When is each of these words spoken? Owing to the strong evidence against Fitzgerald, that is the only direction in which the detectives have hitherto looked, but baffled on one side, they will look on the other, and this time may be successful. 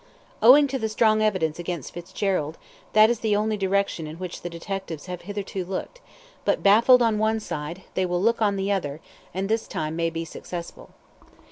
Owing 0.41 0.65
to 0.69 0.79
the 0.79 0.89
strong 0.89 1.21
evidence 1.21 1.59
against 1.59 1.93
Fitzgerald, 1.93 2.57
that 2.93 3.11
is 3.11 3.19
the 3.19 3.35
only 3.35 3.55
direction 3.55 4.07
in 4.07 4.15
which 4.15 4.41
the 4.41 4.49
detectives 4.49 5.05
have 5.05 5.21
hitherto 5.29 5.63
looked, 5.63 6.01
but 6.43 6.63
baffled 6.63 7.03
on 7.03 7.19
one 7.19 7.39
side, 7.39 7.83
they 7.93 8.07
will 8.07 8.19
look 8.19 8.41
on 8.41 8.55
the 8.55 8.71
other, 8.71 8.99
and 9.31 9.47
this 9.47 9.67
time 9.67 9.95
may 9.95 10.09
be 10.09 10.25
successful. 10.25 10.89